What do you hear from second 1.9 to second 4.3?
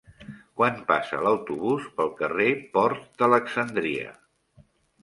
pel carrer Port d'Alexandria?